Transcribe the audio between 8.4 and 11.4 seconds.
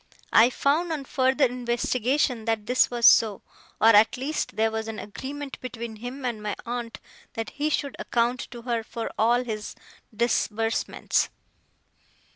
to her for all his disbursements.